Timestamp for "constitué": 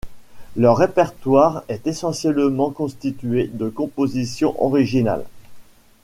2.71-3.45